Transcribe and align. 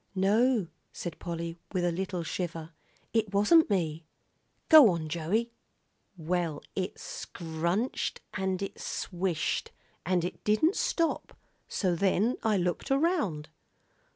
"No," 0.15 0.65
said 0.91 1.19
Polly, 1.19 1.59
with 1.73 1.85
a 1.85 1.91
little 1.91 2.23
shiver, 2.23 2.71
"it 3.13 3.31
wasn't 3.31 3.69
me. 3.69 4.07
Go 4.67 4.89
on, 4.89 5.09
Joey." 5.09 5.51
"Well, 6.17 6.63
it 6.75 6.99
scrunched 6.99 8.19
an' 8.33 8.57
it 8.61 8.79
swished, 8.81 9.71
and 10.03 10.25
it 10.25 10.43
didn't 10.43 10.75
stop, 10.75 11.37
so 11.67 11.95
then 11.95 12.37
I 12.41 12.57
looked 12.57 12.89
around." 12.89 13.49